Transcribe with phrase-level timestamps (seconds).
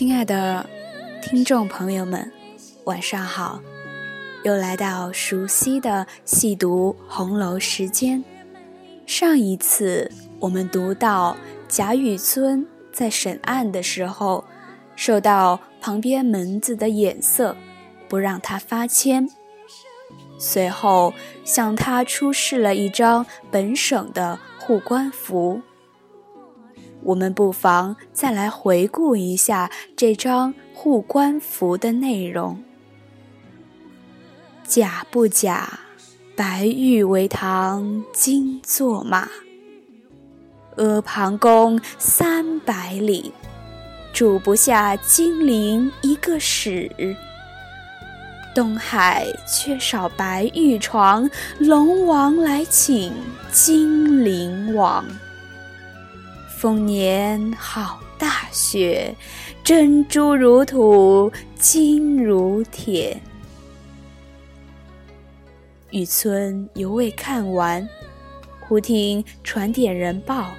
[0.00, 0.64] 亲爱的
[1.20, 2.32] 听众朋友们，
[2.84, 3.60] 晚上好！
[4.44, 8.24] 又来到熟悉的细读红楼时间。
[9.04, 11.36] 上一次我们读到
[11.68, 14.42] 贾雨村在审案的时候，
[14.96, 17.54] 受到旁边门子的眼色，
[18.08, 19.28] 不让他发签。
[20.38, 21.12] 随后
[21.44, 25.60] 向他出示了一张本省的护官符。
[27.02, 32.62] 我们不妨再来回顾一下这张护官符的内容。
[34.64, 35.80] 假不假，
[36.36, 39.28] 白玉为堂金作马。
[40.76, 43.32] 阿房宫三百里，
[44.12, 47.16] 住不下金陵一个史。
[48.54, 53.12] 东海缺少白玉床，龙王来请
[53.52, 55.04] 金陵王。
[56.60, 59.16] 丰年好大雪，
[59.64, 63.18] 珍珠如土，金如铁。
[65.90, 67.88] 雨村犹未看完，
[68.60, 70.50] 忽听传点人报，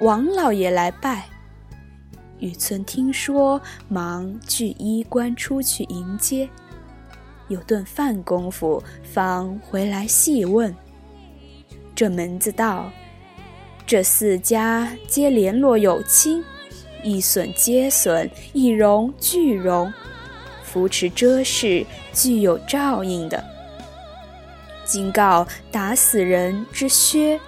[0.00, 1.28] 王老爷来拜。
[2.40, 6.48] 雨村听说，忙具衣冠出去迎接。
[7.46, 10.74] 有顿饭功夫，方回来细问。
[11.94, 12.90] 这门子道。
[13.90, 16.44] 这四家皆联络有亲，
[17.02, 19.92] 一损皆损，一荣俱荣，
[20.62, 23.44] 扶持遮事，具有照应的。
[24.84, 27.40] 今告打死人之薛，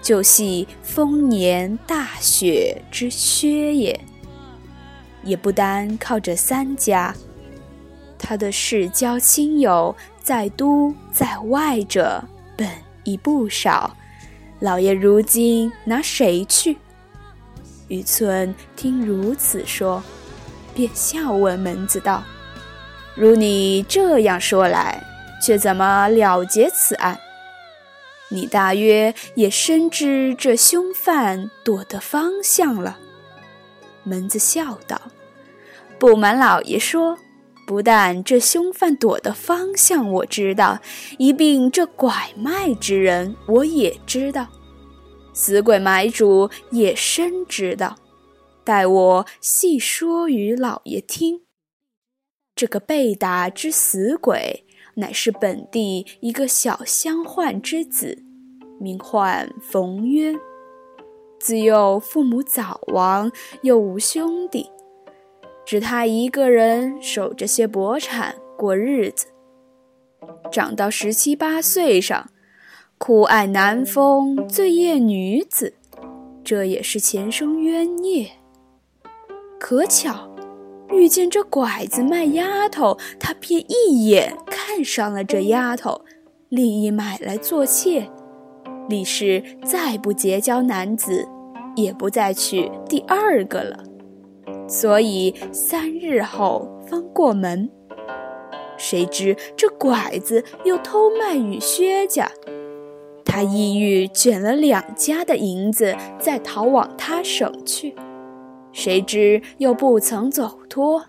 [0.00, 4.00] 就系丰年大雪之薛也。
[5.22, 7.14] 也不单靠这三家，
[8.18, 12.24] 他的世交亲友在都在外者，
[12.56, 12.66] 本
[13.04, 13.94] 已不少。
[14.60, 16.76] 老爷如今拿谁去？
[17.88, 20.02] 雨村听如此说，
[20.74, 22.22] 便笑问门子道
[23.16, 25.02] ：“如你这样说来，
[25.42, 27.18] 却怎么了结此案？
[28.28, 32.98] 你大约也深知这凶犯躲的方向了。”
[34.04, 35.00] 门子笑道
[35.98, 37.18] ：“不瞒老爷说，
[37.70, 40.80] 不但这凶犯躲的方向我知道，
[41.18, 44.48] 一并这拐卖之人我也知道。”
[45.32, 47.94] 死鬼买主也深知道，
[48.64, 51.42] 待我细说与老爷听。
[52.56, 54.64] 这个被打之死鬼，
[54.94, 58.20] 乃是本地一个小乡宦之子，
[58.80, 60.34] 名唤冯渊。
[61.38, 63.30] 自幼父母早亡，
[63.62, 64.68] 又无兄弟，
[65.64, 69.26] 只他一个人守着些薄产过日子。
[70.50, 72.28] 长到十七八岁上。
[73.02, 75.72] 酷爱南风，醉艳女子，
[76.44, 78.30] 这也是前生冤孽。
[79.58, 80.28] 可巧
[80.90, 86.02] 遇见这拐子卖丫头，他便一眼看上了这丫头，
[86.50, 88.06] 立意买来做妾。
[88.86, 91.26] 李氏再不结交男子，
[91.74, 93.82] 也不再娶第二个了。
[94.70, 97.68] 所以三日后方过门，
[98.78, 102.30] 谁知这拐子又偷卖与薛家。
[103.24, 107.96] 他意欲卷了两家的银子，再逃往他省去，
[108.70, 111.04] 谁知又不曾走脱，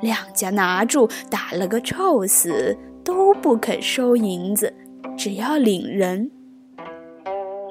[0.00, 4.72] 两家拿住，打了个臭死，都不肯收银子，
[5.18, 6.30] 只要领人。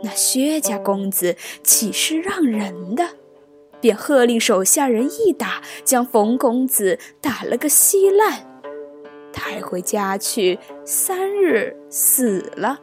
[0.04, 3.06] 那薛家公子岂是让人的？
[3.81, 8.45] 便喝令手下人一打，将冯公子打了个稀烂，
[9.31, 12.79] 抬回家去，三日死了。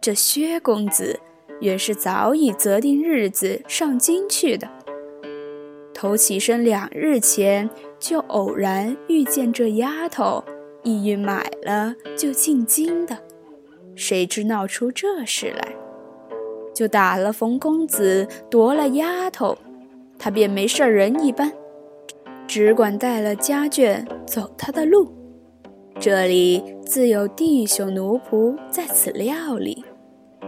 [0.00, 1.20] 这薛公子
[1.60, 4.68] 原是早已择定日子上京去的，
[5.92, 7.68] 头起身两日前
[7.98, 10.42] 就偶然遇见这丫头，
[10.82, 13.18] 意欲买了就进京的，
[13.94, 15.74] 谁知闹出这事来，
[16.74, 19.56] 就打了冯公子，夺了丫头，
[20.18, 21.52] 他便没事人一般，
[22.46, 25.12] 只管带了家眷走他的路，
[25.98, 29.84] 这里自有弟兄奴仆在此料理。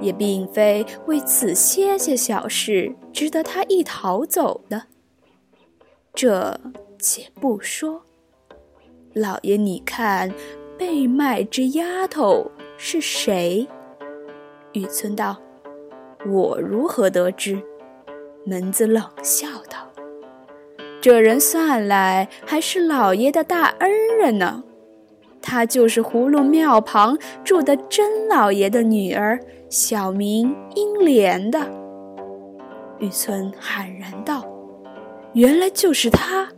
[0.00, 4.84] 也并非为此些些小事值得他一逃走的。
[6.12, 6.58] 这
[6.98, 8.02] 且不说，
[9.14, 10.32] 老爷，你看
[10.76, 13.68] 被卖之丫头是谁？
[14.72, 15.36] 雨村道
[16.26, 17.60] ：“我如何得知？”
[18.44, 19.88] 门子冷笑道
[21.00, 24.64] ：“这人算来还是老爷的大恩人呢。”
[25.40, 31.58] 他就是葫芦庙旁住的甄老爷的女儿，小名英莲的。
[33.00, 34.44] 玉村喊然道
[35.34, 36.48] ：“原来就是他。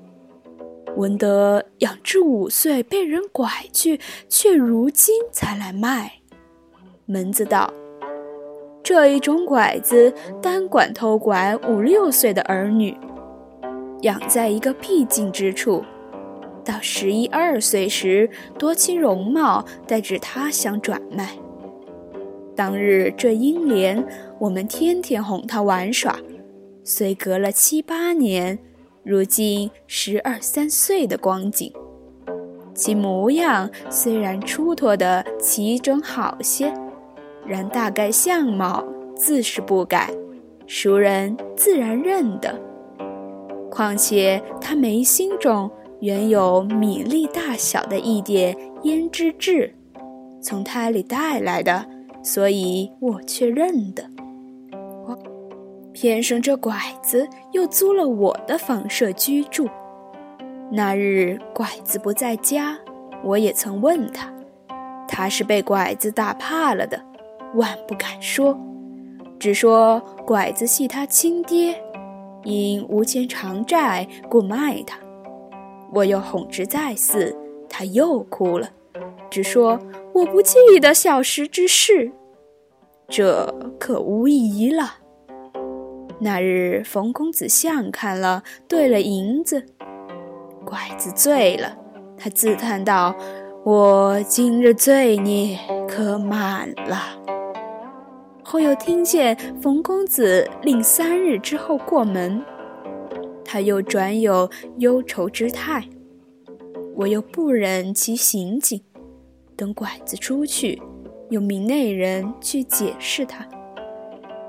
[0.96, 6.20] 文德养至五岁被人拐去，却如今才来卖。
[7.06, 7.72] 门子道
[8.84, 12.94] ：“这一种拐子单管偷拐五六岁的儿女，
[14.02, 15.82] 养在一个僻静之处，
[16.62, 18.28] 到十一二岁时
[18.58, 21.30] 夺其容貌，带至他乡转卖。
[22.54, 24.06] 当日这英莲，
[24.38, 26.18] 我们天天哄他玩耍，
[26.84, 28.58] 虽隔了七八年。”
[29.02, 31.70] 如今十二三岁的光景，
[32.74, 36.72] 其模样虽然出脱的齐整好些，
[37.46, 38.84] 然大概相貌
[39.16, 40.10] 自是不改，
[40.66, 42.58] 熟人自然认得。
[43.70, 45.70] 况且他眉心中
[46.00, 49.74] 原有米粒大小的一点胭脂痣，
[50.40, 51.84] 从胎里带来的，
[52.22, 54.04] 所以我却认得。
[55.92, 59.68] 偏生这拐子又租了我的房舍居住。
[60.72, 62.76] 那日拐子不在家，
[63.22, 64.28] 我也曾问他，
[65.06, 67.00] 他是被拐子打怕了的，
[67.54, 68.58] 万不敢说，
[69.38, 71.80] 只说拐子系他亲爹，
[72.42, 74.98] 因无钱偿债，故卖他。
[75.92, 77.36] 我又哄之再四，
[77.68, 78.68] 他又哭了，
[79.30, 79.78] 只说
[80.12, 82.10] 我不记得小时之事，
[83.08, 84.94] 这可无疑了。
[86.18, 89.66] 那日，冯公子相看了，兑了银子，
[90.64, 91.76] 拐子醉了，
[92.16, 93.14] 他自叹道
[93.62, 97.20] ：“我今日罪孽可满了。”
[98.54, 102.40] 后又听见冯公子令三日之后过门，
[103.44, 104.48] 他又转有
[104.78, 105.88] 忧愁之态，
[106.94, 108.80] 我又不忍其行径，
[109.56, 110.80] 等拐子出去，
[111.30, 113.44] 又命内人去解释他。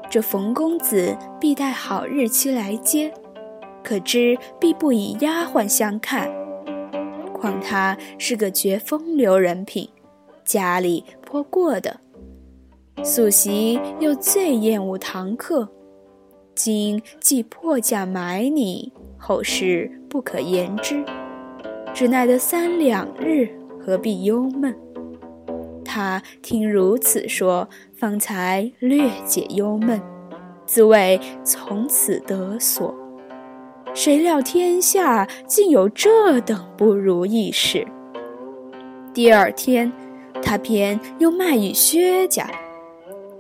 [0.08, 3.12] 这冯公子必待好日期来接，
[3.84, 6.32] 可知必不以丫鬟相看。
[7.34, 9.90] 况他是个绝风流人品，
[10.44, 12.02] 家里颇过的，
[13.04, 15.68] 素习又最厌恶堂客。
[16.56, 21.04] 今既破价买你，后事不可言之，
[21.94, 23.50] 只奈得三两日，
[23.80, 24.74] 何必忧闷？
[25.84, 30.02] 他听如此说，方才略解忧闷，
[30.66, 32.96] 自谓从此得所。
[33.94, 37.86] 谁料天下竟有这等不如意事。
[39.14, 39.92] 第二天，
[40.42, 42.50] 他偏又卖与薛家。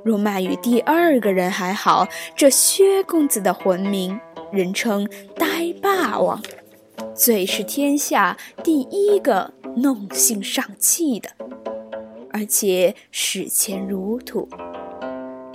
[0.05, 4.19] 若卖与第二个人还好，这薛公子的魂名，
[4.51, 6.39] 人称呆霸王，
[7.15, 11.31] 最是天下第一个弄性上气的。
[12.31, 14.47] 而且视钱如土，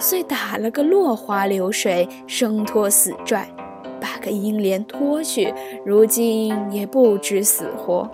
[0.01, 3.49] 遂打了个落花流水，生拖死拽，
[4.01, 5.55] 把个英莲拖去，
[5.87, 8.11] 如今也不知死活。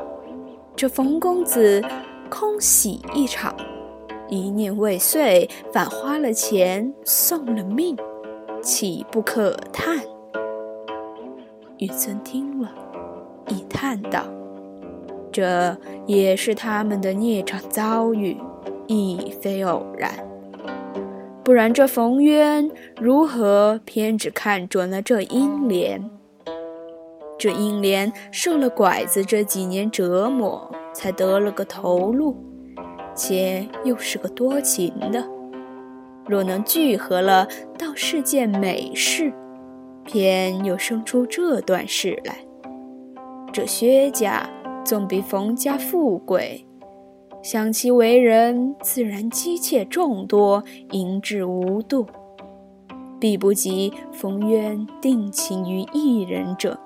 [0.76, 1.82] 这冯公子
[2.28, 3.56] 空喜一场，
[4.28, 7.96] 一念未遂，反花了钱送了命，
[8.62, 10.00] 岂不可叹？
[11.78, 12.72] 雨村听了，
[13.48, 14.24] 一叹道
[15.30, 18.36] ：“这也是他们的孽障遭遇。”
[18.88, 20.12] 亦非偶然，
[21.42, 26.08] 不然这冯渊如何偏只看准了这英莲？
[27.36, 32.36] 这英莲受了拐子这几年折磨，才得了个头路，
[33.16, 35.26] 且又是个多情的。
[36.26, 39.32] 若能聚合了，倒是件美事。
[40.04, 42.38] 偏又生出这段事来，
[43.52, 44.48] 这薛家
[44.84, 46.64] 总比冯家富贵。
[47.42, 52.06] 想其为人，自然妻妾众多，淫志无度，
[53.18, 56.78] 必不及冯渊定情于一人者。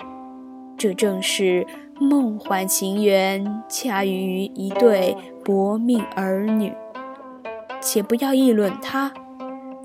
[0.78, 1.66] 这正是
[2.00, 5.14] 梦幻情缘，恰于一对
[5.45, 6.73] 薄命儿女。
[7.80, 9.12] 且不要议论他，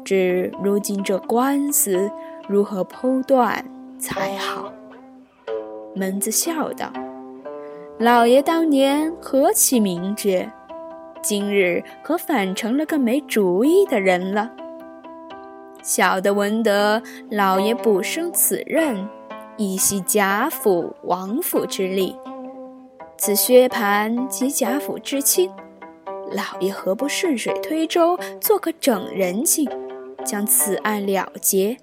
[0.05, 2.09] 只如今这官司
[2.47, 3.63] 如何剖断
[3.99, 4.71] 才好？
[5.93, 6.91] 门子笑道
[7.99, 10.49] ：“老爷当年何其明智！”
[11.21, 14.51] 今日可反成了个没主意的人了。
[15.81, 19.07] 小的闻得老爷补升此任，
[19.57, 22.15] 以系贾府、王府之力。
[23.17, 25.49] 此薛蟠及贾府之亲，
[26.31, 29.69] 老爷何不顺水推舟，做个整人情，
[30.25, 31.77] 将此案了结，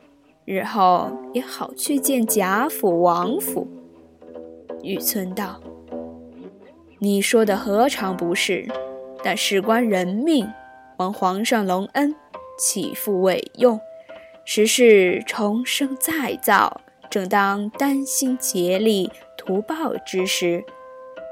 [0.45, 3.67] 日后也好去见贾府、王府。
[4.83, 5.61] 玉村道
[7.01, 8.69] ：“你说的何尝不是？”
[9.25, 10.47] 但事关人命，
[10.99, 12.15] 望皇上隆恩，
[12.59, 13.81] 岂复委用？
[14.45, 16.81] 时事重生再造，
[17.13, 20.65] 正当担心竭力图报之时，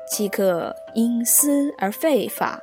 [0.06, 2.60] 岂可因私而废法？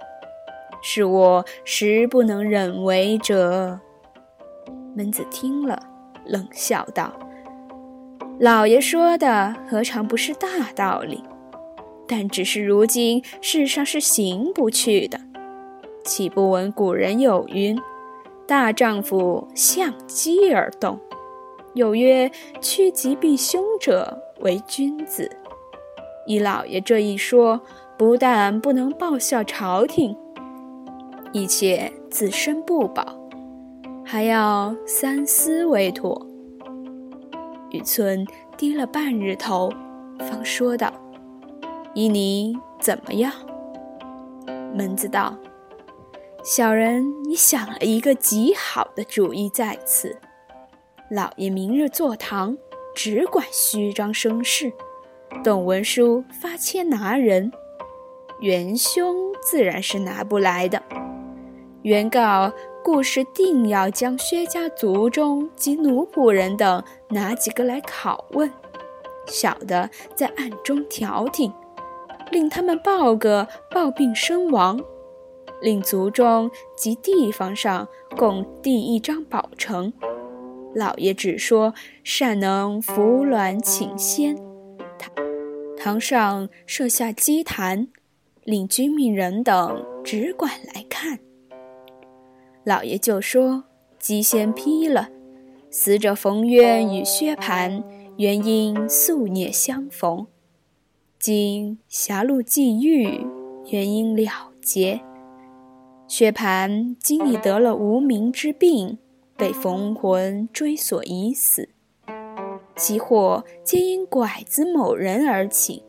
[0.83, 3.79] 是我实不能忍为者。
[4.95, 5.81] 门子听了，
[6.27, 7.11] 冷笑道
[8.39, 11.23] ：“老爷说的何尝不是大道理？
[12.07, 15.19] 但只是如今世上是行不去的。
[16.05, 17.75] 岂不闻古人有云
[18.47, 20.99] ：‘大丈夫相机而动。’
[21.77, 22.29] 有曰
[22.59, 25.31] ：‘趋吉避凶者为君子。’”
[26.27, 27.61] 依老爷这一说，
[27.97, 30.17] 不但不能报效朝廷，
[31.31, 33.17] 一切自身不保，
[34.03, 36.27] 还要三思为妥。
[37.71, 38.25] 雨村
[38.57, 39.71] 低了半日头，
[40.19, 40.91] 方说道
[41.95, 43.31] ：“依你怎么样？”
[44.75, 45.37] 门子道
[46.43, 50.17] ：“小人已想了一个极好的主意在此。
[51.09, 52.57] 老爷明日坐堂，
[52.93, 54.71] 只管虚张声势。”
[55.43, 57.51] 董文书发签拿人，
[58.39, 60.81] 元凶自然是拿不来的。
[61.83, 62.51] 原告
[62.83, 68.51] 故是定要将薛家族中及奴仆人等拿几个来拷问，
[69.27, 71.53] 小的在暗中调停，
[72.31, 74.81] 令他们报个暴病身亡，
[75.61, 77.87] 令族中及地方上
[78.17, 79.93] 共递一张保成。
[80.75, 84.35] 老爷只说善能扶鸾请仙。
[84.97, 85.13] 堂
[85.77, 87.87] 堂上设下祭坛，
[88.43, 91.19] 令军命人等只管来看。
[92.63, 93.63] 老爷就说
[93.97, 95.09] ：“鸡先批了，
[95.71, 97.83] 死者冯渊与薛蟠
[98.17, 100.27] 原因夙孽相逢，
[101.17, 103.25] 今狭路际遇，
[103.69, 104.99] 原因了结。
[106.07, 108.97] 薛蟠今已得了无名之病，
[109.37, 111.69] 被逢魂追索已死。”
[112.75, 115.83] 其祸皆因拐子某人而起。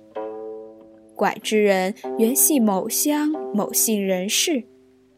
[1.15, 4.65] 拐之人原系某乡某姓人士，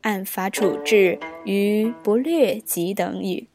[0.01, 3.49] 按法处置于不略及等语。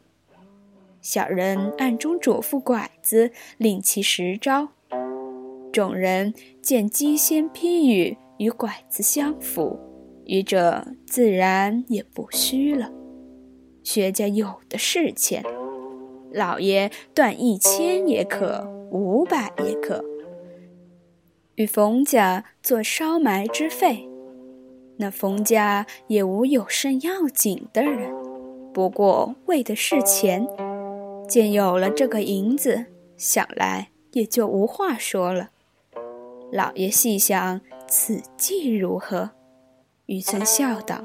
[1.02, 4.70] 小人暗中嘱咐拐子，令其实招。
[5.72, 9.80] 众人见机仙批语与拐子相符，
[10.26, 12.92] 愚者自然也不虚了。
[13.86, 15.46] 薛家有的是钱。
[16.34, 20.04] 老爷断一千也可，五百也可，
[21.56, 24.10] 与冯家做烧埋之费。
[24.98, 28.12] 那冯家也无有甚要紧的人，
[28.74, 30.46] 不过为的是钱。
[31.28, 35.52] 见有了这个银子，想来也就无话说了。
[36.52, 39.32] 老爷细想此计如何？
[40.08, 41.04] 雨村笑道：“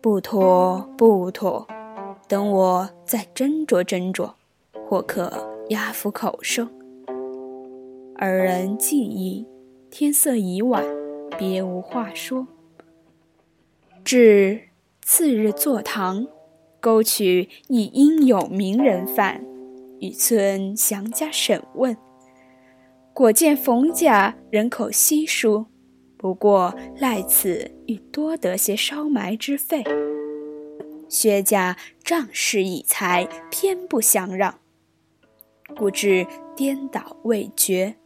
[0.00, 1.66] 不妥，不妥。”
[2.30, 4.34] 等我再斟酌斟酌，
[4.86, 6.70] 或可压服口声。
[8.14, 9.44] 二人既已，
[9.90, 10.84] 天色已晚，
[11.36, 12.46] 别无话说。
[14.04, 14.60] 至
[15.02, 16.28] 次日坐堂，
[16.78, 19.44] 勾取一应有名人犯，
[19.98, 21.96] 与村详加审问。
[23.12, 25.66] 果见冯家人口稀疏，
[26.16, 29.82] 不过赖此欲多得些烧埋之费。
[31.10, 34.54] 薛家仗势以财，偏不相让，
[35.76, 36.24] 故至
[36.54, 37.96] 颠倒未决。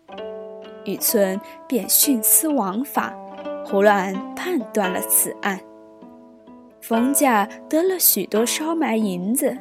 [0.87, 3.15] 雨村便徇私枉法，
[3.67, 5.61] 胡乱判断了此案。
[6.81, 9.57] 冯家得了许多烧埋银子，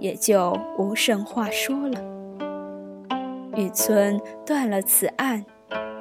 [0.00, 2.02] 也就无甚话说了。
[3.56, 5.44] 雨村断了此案，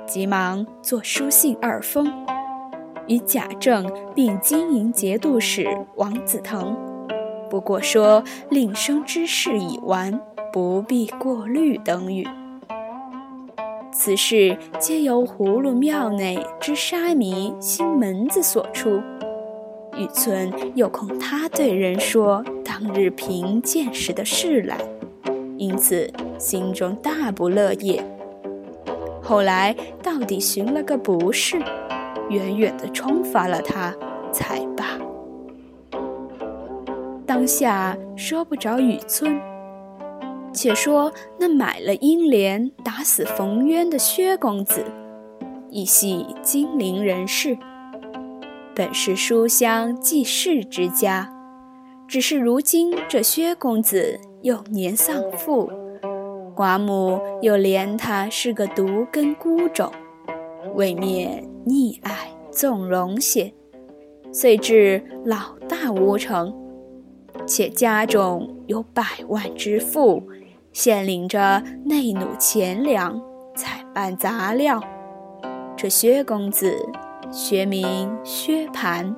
[0.07, 2.11] 急忙作书信二封，
[3.07, 6.77] 与贾政并经营节度使王子腾。
[7.49, 10.19] 不过说令生之事已完，
[10.51, 12.27] 不必过虑等语。
[13.91, 19.01] 此事皆由葫芦庙内之沙弥新门子所出。
[19.97, 24.77] 雨村又恐他对人说当日贫见时的事来，
[25.57, 28.03] 因此心中大不乐业。
[29.23, 31.57] 后来到底寻了个不是，
[32.29, 33.95] 远远的冲发了他，
[34.31, 35.06] 才罢。
[37.27, 39.37] 当下说不着雨村，
[40.53, 44.85] 且说那买了英莲打死冯渊的薛公子，
[45.69, 47.57] 亦系金陵人士，
[48.73, 51.29] 本是书香济世之家，
[52.07, 55.69] 只是如今这薛公子幼年丧父，
[56.55, 59.91] 寡母又怜他是个独根孤种，
[60.75, 63.53] 未免溺爱纵容些，
[64.31, 66.66] 遂至老大无成。
[67.47, 70.21] 且家中有百万之富，
[70.73, 73.21] 现领着内弩钱粮，
[73.55, 74.83] 采办杂料。
[75.77, 76.77] 这薛公子，
[77.31, 79.15] 学名薛蟠，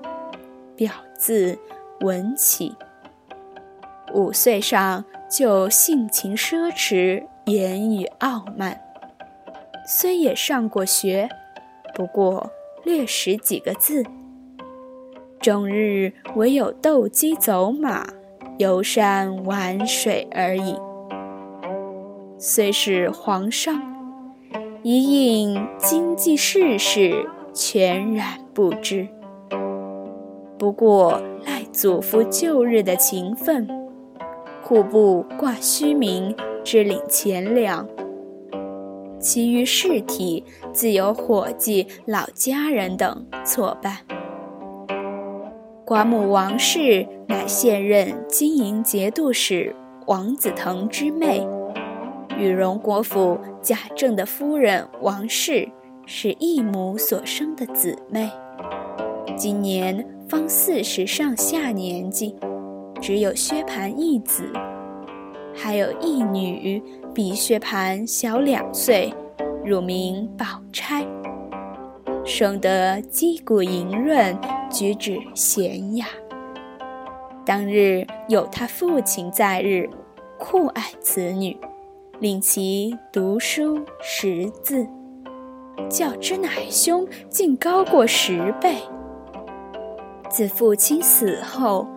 [0.76, 1.58] 表字
[2.02, 2.76] 文起。
[4.14, 8.80] 五岁上就性情奢侈，言语傲慢。
[9.88, 11.28] 虽也上过学，
[11.96, 12.52] 不过
[12.84, 14.04] 略识几个字。
[15.40, 18.06] 终日唯有斗鸡走马、
[18.60, 20.76] 游山玩水而已。
[22.38, 23.82] 虽是皇上，
[24.84, 29.08] 一应经济世事全然不知。
[30.58, 33.66] 不过赖祖父旧日的情分，
[34.62, 37.88] 户部挂虚名，支领钱粮。
[39.22, 44.19] 其余事体，自有伙计、老家人等作办。
[45.90, 51.44] 寡母王氏乃现任经营节度使王子腾之妹，
[52.38, 55.68] 与荣国府贾政的夫人王氏
[56.06, 58.30] 是异母所生的姊妹，
[59.36, 62.36] 今年方四十上下年纪，
[63.02, 64.48] 只有薛蟠一子，
[65.56, 66.84] 还有一女，
[67.16, 69.12] 比薛蟠小两岁，
[69.66, 71.04] 乳名宝钗。
[72.30, 74.38] 生得肌骨莹润，
[74.72, 76.06] 举止娴雅。
[77.44, 79.90] 当日有他父亲在日，
[80.38, 81.58] 酷爱此女，
[82.20, 84.88] 令其读书识字，
[85.90, 88.76] 较之乃兄竟高过十倍。
[90.30, 91.88] 自父亲死后，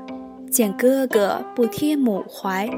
[0.50, 2.68] 见哥哥不贴母怀，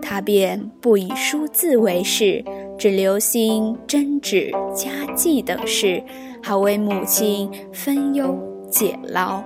[0.00, 2.42] 他便不以书字为事，
[2.78, 6.02] 只留心针纸、家计等事。
[6.42, 8.38] 好为母亲分忧
[8.70, 9.42] 解劳。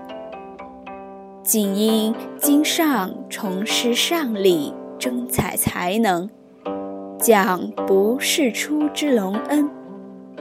[1.42, 6.30] 仅因经上重施上礼，征采才能，
[7.18, 9.68] 将不世出之隆恩。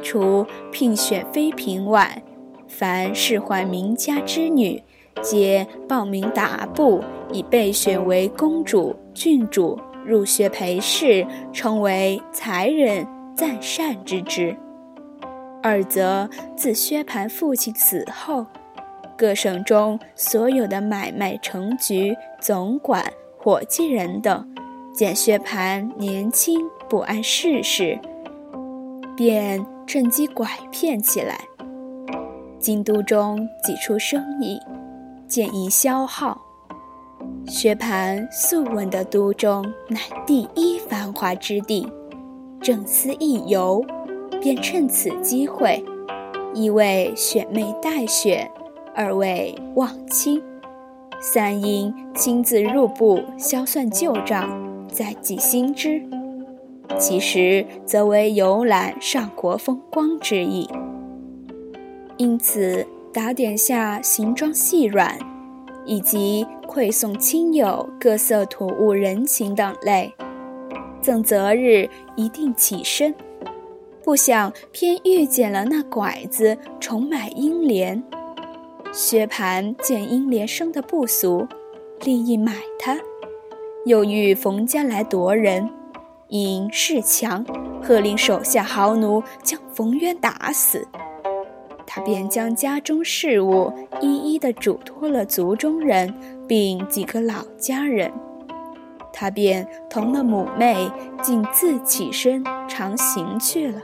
[0.03, 2.21] 除聘选妃嫔外，
[2.67, 4.83] 凡仕宦名家之女，
[5.21, 14.55] 皆报名答部，以备选为公主、郡主，入学陪侍，称为才人赞善之职。
[15.63, 18.45] 二则自薛蟠父亲死后，
[19.17, 23.05] 各省中所有的买卖成局、总管、
[23.37, 24.47] 伙计人等，
[24.93, 27.99] 见薛蟠年轻不谙世事，
[29.15, 31.39] 便趁机拐骗起来。
[32.59, 34.59] 京都中几处生意，
[35.27, 36.41] 渐易消耗。
[37.45, 41.87] 薛蟠素闻的都中乃第一繁华之地，
[42.59, 43.83] 正思一游。
[44.41, 45.83] 便趁此机会，
[46.53, 48.49] 一为选妹待选，
[48.95, 50.41] 二为望亲，
[51.21, 54.49] 三因亲自入部销算旧账，
[54.91, 56.01] 再记新知。
[56.97, 60.67] 其实则为游览上国风光之意。
[62.17, 65.17] 因此打点下行装细软，
[65.85, 70.11] 以及馈送亲友各色土物人情等类，
[70.99, 73.13] 赠择日一定起身。
[74.03, 78.03] 不想偏遇见了那拐子重买英莲，
[78.91, 81.47] 薛蟠见英莲生的不俗，
[82.03, 82.97] 立意买她，
[83.85, 85.69] 又遇冯家来夺人，
[86.29, 87.45] 因势强，
[87.81, 90.87] 喝令手下豪奴将冯渊打死。
[91.85, 96.13] 他便将家中事务一一的嘱托了族中人，
[96.47, 98.09] 并几个老家人，
[99.11, 100.89] 他便同了母妹，
[101.21, 103.81] 竟自起身长行去了。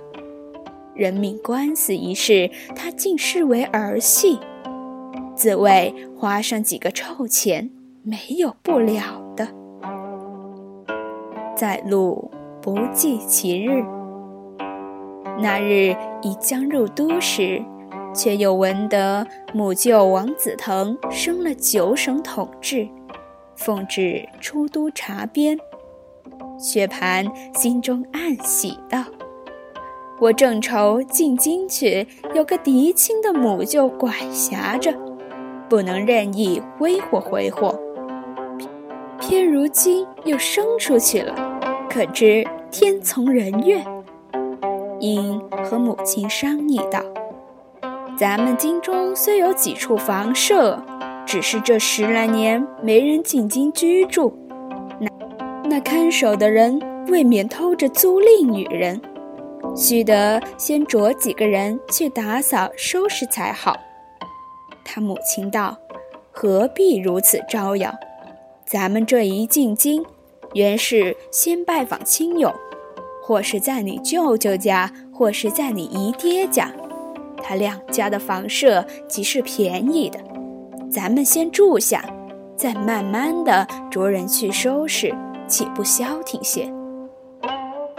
[0.97, 4.39] 人命官司一事，他竟视为儿戏，
[5.35, 7.69] 自谓花上几个臭钱
[8.01, 9.47] 没有不了的。
[11.55, 12.31] 在路
[12.61, 13.83] 不计其日，
[15.39, 17.63] 那日已将入都时，
[18.13, 22.87] 却又闻得母舅王子腾升了九省统治，
[23.55, 25.57] 奉旨出都查边。
[26.59, 29.03] 薛蟠心中暗喜道。
[30.19, 34.91] 我正愁进京去，有个嫡亲的母舅管辖着，
[35.69, 37.79] 不能任意挥霍挥霍。
[39.19, 41.35] 偏如今又生出去了，
[41.87, 43.85] 可知天从人愿。
[44.99, 46.99] 因和母亲商议道
[48.17, 50.81] ：“咱们京中虽有几处房舍，
[51.27, 54.35] 只是这十来年没人进京居住，
[54.99, 55.07] 那
[55.69, 58.99] 那看守的人未免偷着租赁女人。”
[59.77, 63.77] 须得先着几个人去打扫收拾才好。
[64.83, 65.77] 他母亲道
[66.33, 67.93] ：“何必如此招摇？
[68.65, 70.03] 咱们这一进京，
[70.53, 72.53] 原是先拜访亲友，
[73.21, 76.71] 或是在你舅舅家，或是在你姨爹家。
[77.43, 80.19] 他两家的房舍即是便宜的，
[80.91, 82.03] 咱们先住下，
[82.55, 85.13] 再慢慢的着人去收拾，
[85.47, 86.73] 岂不消停些？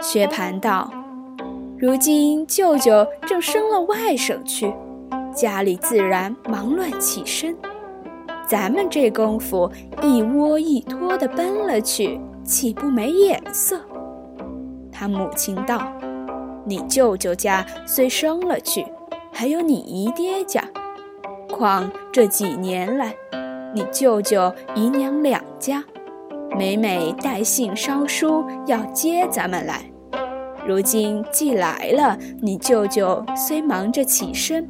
[0.01, 0.91] 薛蟠道
[1.81, 4.73] ：“如今舅舅正升了外省去，
[5.33, 7.55] 家里自然忙乱起身。
[8.45, 9.71] 咱们这功夫
[10.03, 13.79] 一窝一拖的奔了去，岂不没眼色？”
[14.91, 15.81] 他母亲道
[16.67, 18.85] ：“你舅舅家虽升了去。”
[19.31, 20.61] 还有你姨爹家，
[21.49, 23.15] 况这几年来，
[23.73, 25.81] 你舅舅姨娘两家，
[26.57, 29.89] 每每带信捎书要接咱们来。
[30.67, 34.69] 如今既来了，你舅舅虽忙着起身，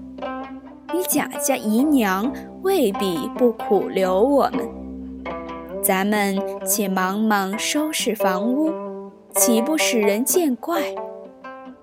[0.93, 4.67] 你贾家姨娘未必不苦留我们。
[5.82, 8.71] 咱们且忙忙收拾房屋，
[9.36, 10.82] 岂不使人见怪？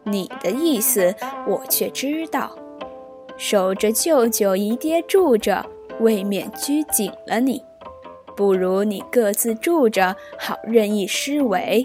[0.05, 1.15] 你的意思
[1.47, 2.51] 我却知道。
[3.37, 5.67] 守着舅舅姨爹住着，
[6.01, 7.63] 未免拘谨了你。
[8.37, 11.85] 不如你各自住着，好任意施为。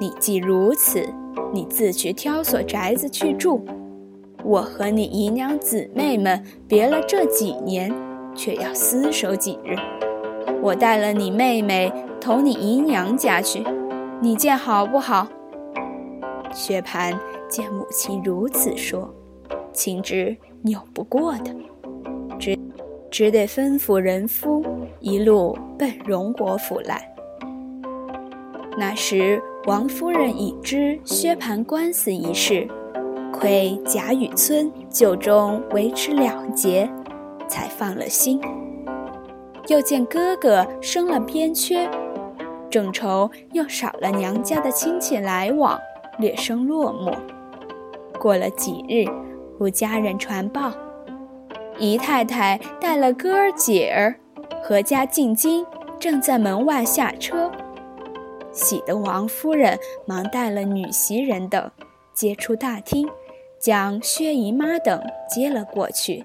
[0.00, 1.08] 你既如此，
[1.52, 3.64] 你自去挑所宅子去住。
[4.44, 7.92] 我和你姨娘姊妹们别了这几年，
[8.34, 9.74] 却要厮守几日。
[10.62, 13.64] 我带了你妹妹投你姨娘家去，
[14.20, 15.26] 你见好不好？
[16.52, 17.16] 薛蟠
[17.48, 19.12] 见母亲如此说。
[19.72, 21.54] 情知扭不过的，
[22.38, 22.58] 只
[23.10, 24.64] 只得吩咐人夫
[25.00, 27.14] 一路奔荣国府来。
[28.76, 32.66] 那时王夫人已知薛蟠官司一事，
[33.32, 36.88] 亏贾雨村就中维持了结，
[37.48, 38.40] 才放了心。
[39.66, 41.88] 又见哥哥生了边缺，
[42.70, 45.78] 正愁又少了娘家的亲戚来往，
[46.18, 47.14] 略生落寞。
[48.18, 49.04] 过了几日。
[49.60, 50.70] 无家人传报，
[51.80, 54.14] 姨太太带了哥儿姐儿，
[54.64, 55.66] 阖家进京，
[55.98, 57.50] 正在门外下车。
[58.58, 61.70] 喜得王夫人忙带了女袭人等，
[62.12, 63.08] 接出大厅，
[63.60, 66.24] 将薛姨妈等接了过去。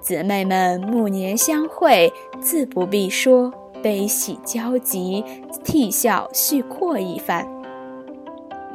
[0.00, 3.52] 姊妹们暮年相会，自不必说，
[3.82, 5.24] 悲喜交集，
[5.64, 7.46] 啼笑叙阔一番。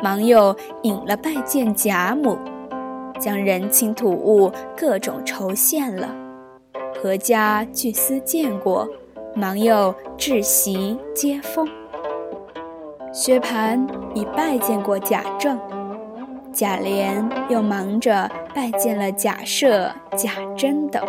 [0.04, 2.38] 忙又引了拜见贾母。
[3.20, 6.14] 将人情土物各种酬献了，
[7.02, 8.86] 阖家俱思见过，
[9.34, 11.66] 忙又置席接风。
[13.14, 15.60] 薛蟠已拜见过贾政，
[16.52, 21.06] 贾琏又忙着拜见了贾赦、贾珍等，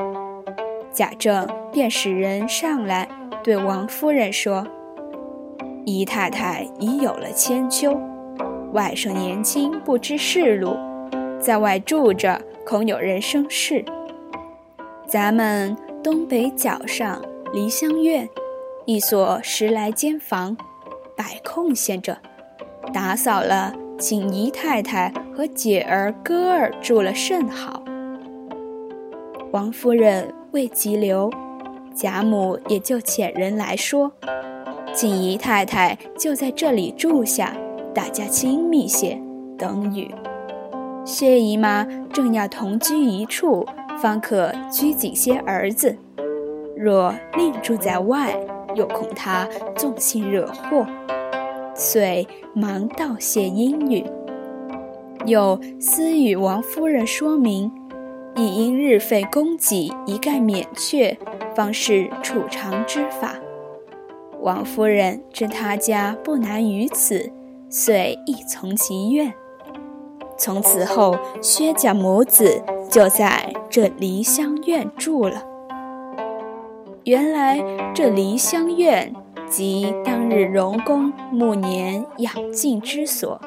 [0.93, 3.09] 贾政便使人上来
[3.43, 4.67] 对王夫人说
[5.87, 7.99] ：“姨太太已有了千秋，
[8.75, 10.77] 外甥年轻不知世路。”
[11.41, 13.83] 在外住着，恐有人生事。
[15.07, 17.23] 咱们东北角上
[17.55, 18.29] 梨香院，
[18.85, 20.57] 一所十来间房，
[21.17, 22.17] 摆空闲着，
[22.93, 27.83] 打扫了，请姨太太和姐儿哥儿住了甚好。
[29.53, 31.31] 王夫人未及留，
[31.95, 34.11] 贾母也就遣人来说，
[34.93, 37.57] 请姨太太就在这里住下，
[37.95, 39.21] 大家亲密些，
[39.57, 40.13] 等语。
[41.05, 43.65] 薛姨妈正要同居一处，
[44.01, 45.95] 方可拘谨些儿子；
[46.77, 48.35] 若另住在外，
[48.75, 50.87] 又恐他纵性惹祸，
[51.75, 54.05] 遂忙道谢阴语。
[55.27, 57.73] 又私与王夫人说明，
[58.37, 61.17] 亦因日费供给一概免却，
[61.55, 63.37] 方是储藏之法。
[64.41, 67.33] 王夫人知他家不难于此，
[67.71, 69.33] 遂亦从其愿。
[70.37, 75.54] 从此后，薛家母子就在这梨香院住了。
[77.05, 77.63] 原来
[77.95, 79.15] 这梨香院
[79.51, 83.39] 即当日荣公暮年养静之所，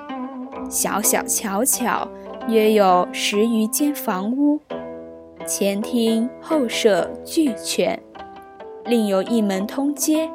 [0.70, 2.08] 小小巧巧，
[2.48, 4.60] 约有十余间房屋，
[5.48, 8.00] 前厅后舍俱全，
[8.86, 10.30] 另有一门通街，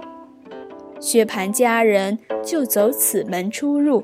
[0.99, 4.03] 薛蟠家人就走此门出入。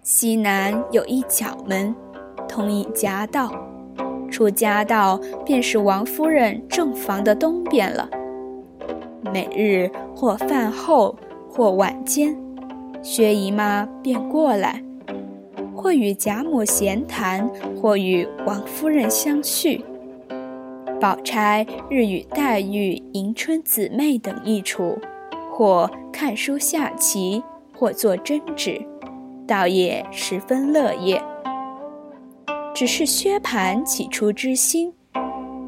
[0.00, 1.94] 西南有一角门，
[2.48, 3.52] 通引夹道，
[4.30, 8.08] 出家道便是王夫人正房的东边了。
[9.32, 11.16] 每日或饭后
[11.48, 12.36] 或晚间，
[13.02, 14.82] 薛姨妈便过来，
[15.74, 17.48] 或与贾母闲谈，
[17.80, 19.84] 或与王夫人相叙。
[21.00, 24.98] 宝钗日与黛玉、迎春姊妹等一处，
[25.50, 27.42] 或看书下棋，
[27.76, 28.80] 或做针纸，
[29.46, 31.22] 倒也十分乐业。
[32.74, 34.92] 只是薛蟠起初之心，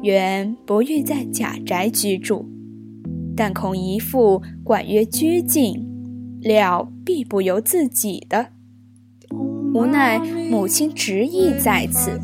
[0.01, 2.45] 原不欲在贾宅居住，
[3.33, 5.87] 但恐姨父管约拘禁，
[6.41, 8.47] 料必不由自己的。
[9.73, 12.19] 无奈母亲执意在此，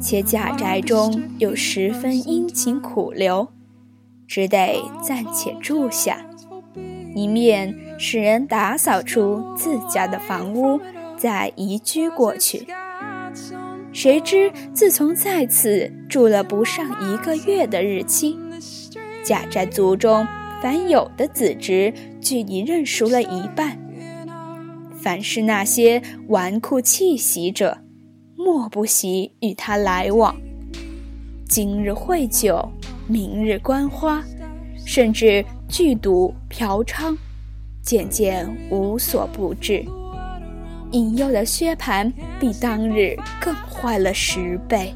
[0.00, 3.48] 且贾宅中又十分殷勤苦留，
[4.26, 6.24] 只得暂且住下。
[7.14, 10.80] 一面使人打扫出自家的房屋，
[11.18, 12.66] 再移居过去。
[14.00, 18.38] 谁知自从在此住了不上一个月的日期，
[19.24, 20.24] 贾宅族中
[20.62, 23.76] 凡有的子侄，俱已认熟了一半。
[25.00, 27.78] 凡是那些纨绔气习者，
[28.36, 30.36] 莫不喜与他来往。
[31.48, 32.70] 今日会酒，
[33.08, 34.22] 明日观花，
[34.86, 37.16] 甚至聚赌嫖娼，
[37.82, 39.84] 渐渐无所不至。
[40.92, 44.94] 引诱的薛蟠比当日更坏了十倍。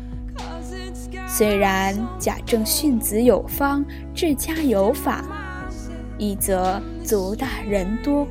[1.27, 5.25] 虽然贾政训子有方，治家有法，
[6.19, 8.27] 一则族大人多。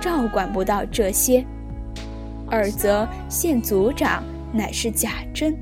[0.00, 1.44] 照管不到这些，
[2.48, 5.56] 二则现族长乃是贾珍，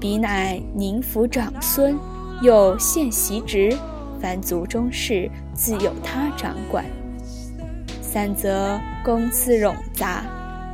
[0.00, 1.96] 彼乃宁府长孙，
[2.42, 3.76] 又现袭职，
[4.20, 6.84] 凡族中事自有他掌管。
[8.00, 10.24] 三则公司冗杂，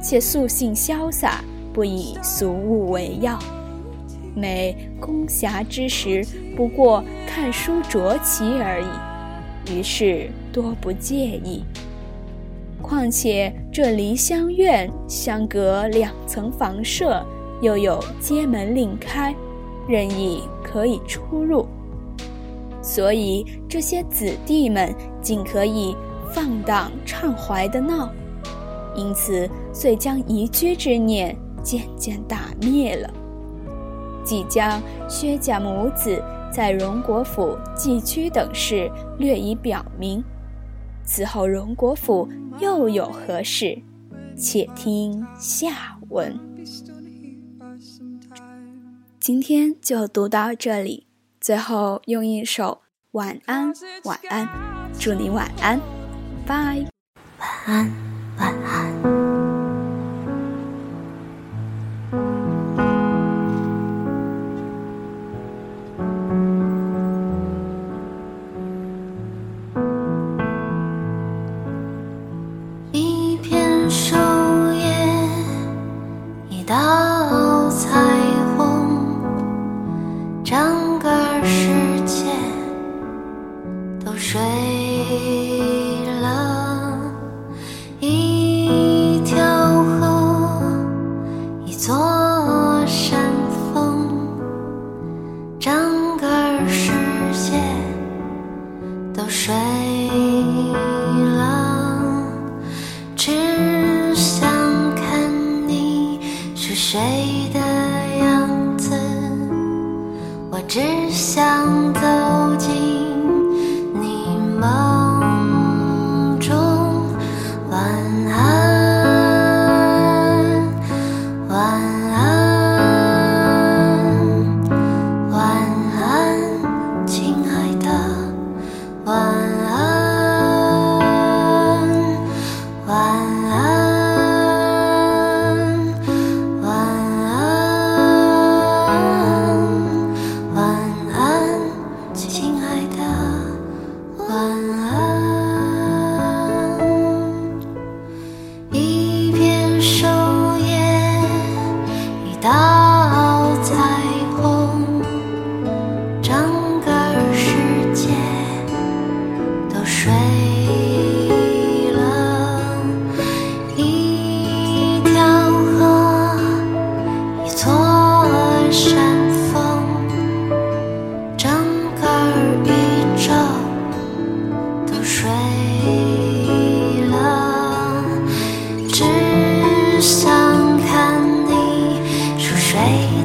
[0.02, 3.38] 且素性潇洒，不以俗物为要，
[4.34, 11.62] 每公暇之时，不过看书酌棋而已，于是多不介意。
[12.82, 17.24] 况且这梨香院相隔两层房舍，
[17.62, 19.34] 又有街门另开，
[19.88, 21.64] 任意可以出入，
[22.82, 25.96] 所以这些子弟们尽可以
[26.34, 28.10] 放荡畅怀的闹，
[28.96, 33.12] 因此遂将移居之念渐渐打灭了。
[34.24, 40.22] 即将薛家母子在荣国府寄居等事略已表明。
[41.04, 42.28] 此后荣国府
[42.60, 43.82] 又有何事？
[44.36, 46.38] 且听下文。
[49.18, 51.06] 今天就读到这里，
[51.40, 52.82] 最后用一首
[53.12, 53.72] 晚安
[54.04, 54.48] 晚安，
[54.98, 55.80] 祝你晚安，
[56.46, 56.84] 拜，
[57.38, 57.90] 晚安
[58.38, 58.91] 晚安。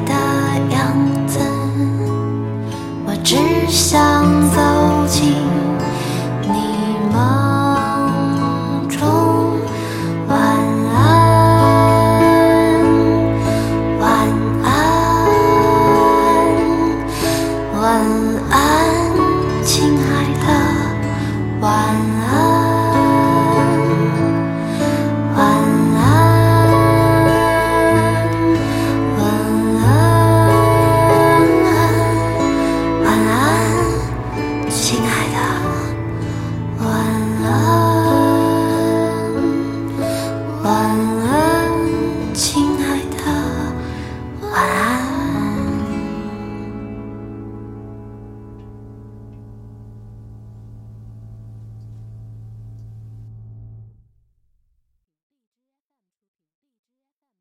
[0.04, 0.12] 的
[0.70, 1.38] 样子
[3.06, 3.36] 我只
[3.68, 4.77] 想走。